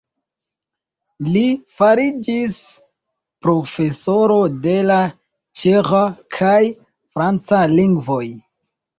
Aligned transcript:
Li 1.33 1.41
fariĝis 1.81 2.55
profesoro 3.47 4.37
de 4.63 4.73
la 4.91 4.97
ĉeĥa 5.63 5.99
kaj 6.39 6.55
franca 7.13 7.61
lingvoj. 7.75 8.23